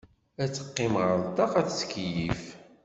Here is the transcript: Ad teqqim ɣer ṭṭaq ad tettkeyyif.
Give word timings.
Ad 0.43 0.51
teqqim 0.51 0.93
ɣer 1.01 1.17
ṭṭaq 1.29 1.51
ad 1.59 1.67
tettkeyyif. 1.67 2.43